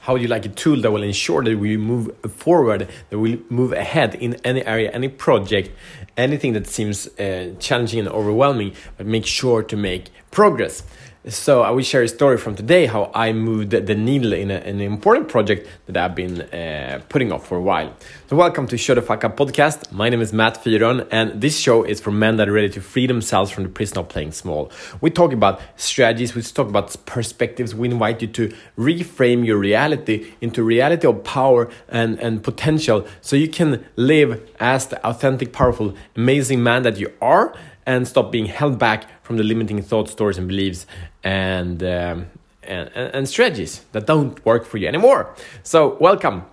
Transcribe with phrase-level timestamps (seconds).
[0.00, 3.42] How would you like a tool that will ensure that we move forward, that we
[3.50, 5.70] move ahead in any area, any project,
[6.16, 10.82] anything that seems uh, challenging and overwhelming, but make sure to make progress?
[11.28, 14.54] So I will share a story from today how I moved the needle in, a,
[14.60, 17.94] in an important project that I've been uh, putting off for a while.
[18.28, 19.92] So welcome to Show the Fuck Up podcast.
[19.92, 22.80] My name is Matt Fyron and this show is for men that are ready to
[22.80, 24.72] free themselves from the prison of playing small.
[25.02, 30.32] We talk about strategies, we talk about perspectives, we invite you to reframe your reality
[30.40, 35.94] into reality of power and, and potential so you can live as the authentic, powerful,
[36.16, 37.54] amazing man that you are
[37.90, 40.86] and stop being held back from the limiting thoughts, stories, and beliefs
[41.24, 42.26] and, um,
[42.62, 45.34] and, and strategies that don't work for you anymore.
[45.64, 46.44] So, welcome.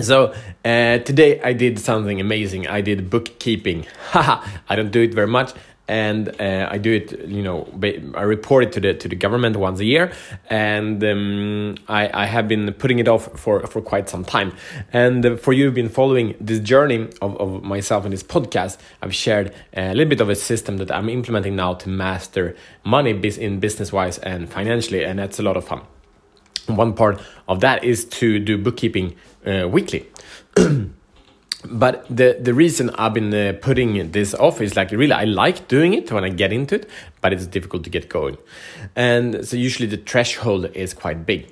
[0.00, 2.66] So uh, today I did something amazing.
[2.66, 3.86] I did bookkeeping.
[4.10, 5.52] Haha, I don't do it very much,
[5.86, 7.28] and uh, I do it.
[7.28, 7.68] You know,
[8.14, 10.12] I report it to the to the government once a year,
[10.48, 14.52] and um, I, I have been putting it off for for quite some time.
[14.92, 18.78] And uh, for you who've been following this journey of, of myself in this podcast,
[19.02, 23.10] I've shared a little bit of a system that I'm implementing now to master money
[23.10, 25.82] in business wise and financially, and that's a lot of fun.
[26.66, 30.08] One part of that is to do bookkeeping uh, weekly.
[31.64, 35.68] but the the reason I've been uh, putting this off is like really I like
[35.68, 38.36] doing it when I get into it, but it's difficult to get going,
[38.94, 41.50] and so usually the threshold is quite big.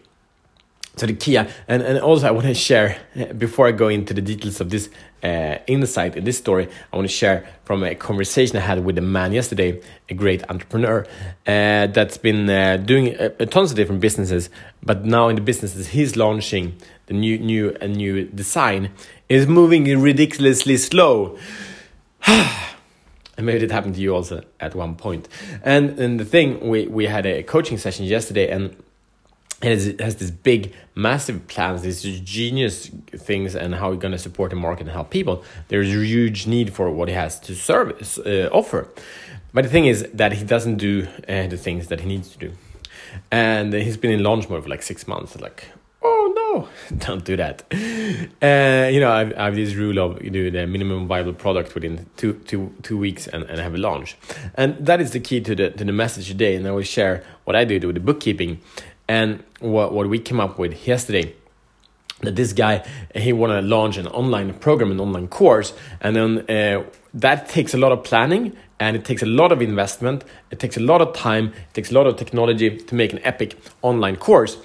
[0.97, 2.99] So the key, and, and also I want to share
[3.39, 4.91] before I go into the details of this
[5.23, 8.99] uh, insight in this story, I want to share from a conversation I had with
[8.99, 11.07] a man yesterday, a great entrepreneur
[11.47, 14.51] uh, that's been uh, doing a tons of different businesses,
[14.83, 18.91] but now in the businesses he's launching the new new a new design
[19.33, 21.39] is moving ridiculously slow.
[22.27, 25.27] and maybe it happened to you also at one point.
[25.63, 28.77] And and the thing we we had a coaching session yesterday and
[29.63, 34.51] it has this big, massive plans, these genius things, and how we're going to support
[34.51, 35.45] the market and help people.
[35.69, 38.89] There's a huge need for what he has to service uh, offer,
[39.55, 42.39] but the thing is that he doesn't do uh, the things that he needs to
[42.39, 42.53] do,
[43.31, 45.41] and he's been in launch mode for like six months.
[45.41, 45.69] Like,
[46.53, 46.69] no,
[46.99, 47.65] don't do that.
[47.73, 51.75] Uh, you know, I, I, have this rule of you do the minimum viable product
[51.75, 54.17] within two, two, two weeks and, and have a launch.
[54.55, 56.57] And that is the key to the, to the message today.
[56.57, 58.61] And I will share what I do with the bookkeeping
[59.09, 61.35] and what, what we came up with yesterday
[62.21, 62.87] that this guy
[63.17, 67.75] he want to launch an online program an online course and then uh, that takes
[67.75, 71.03] a lot of planning and it takes a lot of investment it takes a lot
[71.03, 74.57] of time it takes a lot of technology to make an epic online course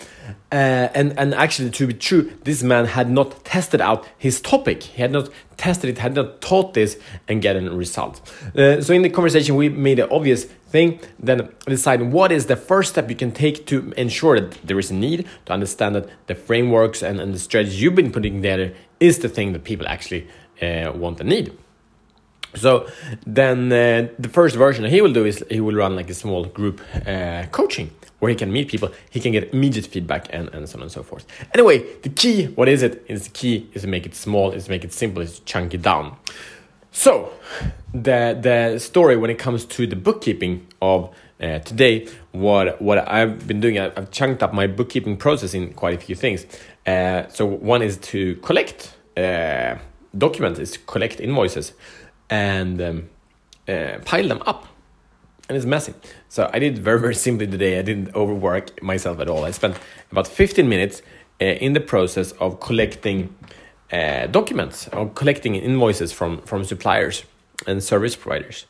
[0.51, 4.83] uh, and and actually to be true this man had not tested out his topic.
[4.83, 8.21] He had not tested it had not taught this and gotten results
[8.55, 12.55] uh, so in the conversation we made an obvious thing then decide what is the
[12.55, 16.07] first step you can take to ensure that there is a need to understand that
[16.27, 19.87] the frameworks and, and the strategies you've been putting together is the thing that people
[19.87, 20.27] actually
[20.61, 21.57] uh, want and need
[22.55, 22.87] so
[23.25, 26.45] then uh, the first version he will do is he will run like a small
[26.45, 30.67] group uh, coaching where he can meet people, he can get immediate feedback and, and
[30.67, 31.25] so on and so forth.
[31.53, 33.05] Anyway, the key, what is it?
[33.07, 35.45] Is the key is to make it small, is to make it simple, is to
[35.45, 36.17] chunk it down.
[36.91, 37.31] So
[37.93, 43.47] the the story when it comes to the bookkeeping of uh, today, what what I've
[43.47, 46.47] been doing, I've, I've, chunked up my bookkeeping process in quite a few things.
[46.87, 49.75] Uh, so one is to collect uh,
[50.17, 51.73] documents, is to collect invoices
[52.29, 53.09] and um,
[53.67, 54.67] uh, pile them up.
[55.49, 55.93] And it's messy.
[56.27, 57.79] So I did very, very simply today.
[57.79, 59.45] I didn't overwork myself at all.
[59.45, 59.77] I spent
[60.11, 61.01] about 15 minutes
[61.39, 63.33] uh, in the process of collecting
[63.91, 67.23] uh, documents or collecting invoices from, from suppliers
[67.65, 68.65] and service providers.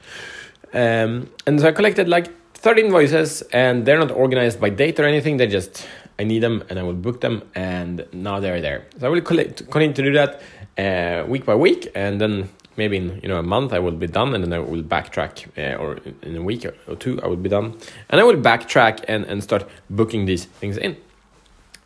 [0.74, 5.06] Um, and so I collected like 30 invoices and they're not organized by date or
[5.06, 5.38] anything.
[5.38, 5.88] They just,
[6.20, 8.86] I need them and I will book them and now they're there.
[9.00, 10.42] So I will collect, continue to do that
[10.78, 14.08] uh, week by week and then maybe in you know a month I will be
[14.08, 17.36] done, and then I will backtrack, uh, or in a week or two I will
[17.36, 17.78] be done,
[18.10, 20.96] and I will backtrack and and start booking these things in.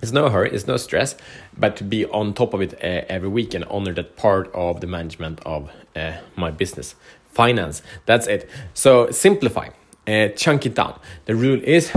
[0.02, 1.16] It's no hurry, it's no stress,
[1.56, 4.82] but to be on top of it uh, every week and honor that part of
[4.82, 6.96] the management of uh, my business,
[7.30, 7.84] finance.
[8.08, 8.50] That's it.
[8.74, 9.70] So simplify,
[10.08, 11.00] uh, chunk it down.
[11.26, 11.92] The rule is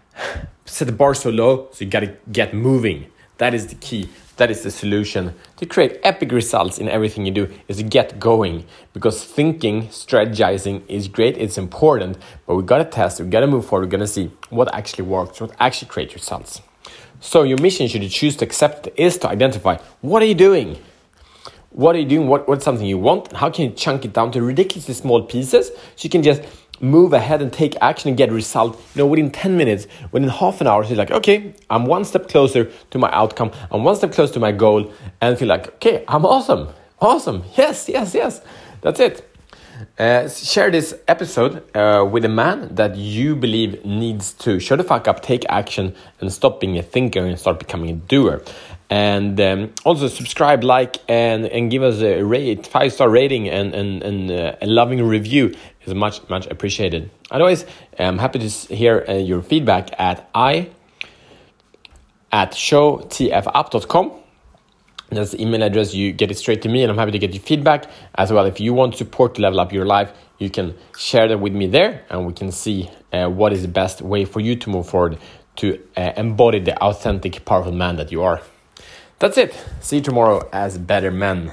[0.64, 3.06] set the bar so low, so you gotta get moving.
[3.36, 7.32] That is the key that is the solution to create epic results in everything you
[7.32, 8.64] do is to get going.
[8.92, 13.86] Because thinking strategizing is great it's important but we gotta test we gotta move forward
[13.86, 16.62] we're gonna see what actually works what actually creates results.
[17.20, 20.78] So your mission should you choose to accept is to identify what are you doing?
[21.70, 22.26] What are you doing?
[22.26, 23.32] What, what's something you want?
[23.32, 25.68] How can you chunk it down to ridiculously small pieces?
[25.68, 26.42] So you can just
[26.80, 28.76] move ahead and take action and get result.
[28.94, 32.28] You know within 10 minutes within half an hour you're like okay i'm one step
[32.28, 33.50] closer to my outcome.
[33.70, 34.92] I'm one step closer to my goal.
[35.20, 36.68] And feel like okay i'm awesome.
[37.00, 37.44] Awesome.
[37.56, 38.40] Yes yes yes.
[38.82, 39.28] That's it.
[39.98, 44.84] Uh, share this episode uh, with a man that you believe needs to show the
[44.84, 48.42] fuck up, take action, and stop being a thinker and start becoming a doer.
[48.88, 53.74] And um, also subscribe, like, and, and give us a rate, five star rating, and,
[53.74, 55.54] and, and uh, a loving review
[55.84, 57.10] is much, much appreciated.
[57.30, 57.66] Otherwise,
[57.98, 60.70] I'm happy to hear uh, your feedback at i
[62.32, 64.12] at showtfup.com
[65.10, 65.94] that's the email address.
[65.94, 68.44] You get it straight to me, and I'm happy to get your feedback as well.
[68.44, 71.68] If you want support to level up your life, you can share that with me
[71.68, 74.88] there, and we can see uh, what is the best way for you to move
[74.88, 75.18] forward
[75.56, 78.42] to uh, embody the authentic, powerful man that you are.
[79.18, 79.54] That's it.
[79.80, 81.52] See you tomorrow as better men.